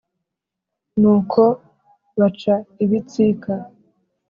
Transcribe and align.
Nuko 0.99 1.41
baca 2.19 2.55
ibitsika 2.83 3.53